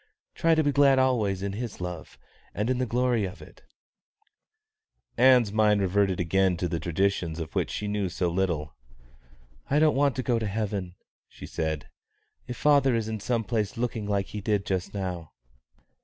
Try 0.33 0.55
to 0.55 0.63
be 0.63 0.71
glad 0.71 0.97
always 0.97 1.43
in 1.43 1.53
His 1.53 1.79
love 1.79 2.17
and 2.55 2.71
in 2.71 2.79
the 2.79 2.87
glory 2.87 3.25
of 3.25 3.39
it." 3.39 3.61
Ann's 5.15 5.51
mind 5.53 5.79
had 5.79 5.87
reverted 5.91 6.19
again 6.19 6.57
to 6.57 6.67
the 6.67 6.79
traditions 6.79 7.39
of 7.39 7.53
which 7.53 7.69
she 7.69 7.87
knew 7.87 8.09
so 8.09 8.27
little. 8.27 8.73
"I 9.69 9.77
don't 9.77 9.93
want 9.95 10.15
to 10.15 10.23
go 10.23 10.39
to 10.39 10.47
heaven," 10.47 10.95
she 11.29 11.45
said, 11.45 11.87
"if 12.47 12.57
father 12.57 12.95
is 12.95 13.07
in 13.07 13.19
some 13.19 13.43
place 13.43 13.77
looking 13.77 14.07
like 14.07 14.29
he 14.29 14.41
did 14.41 14.65
just 14.65 14.91
now." 14.95 15.33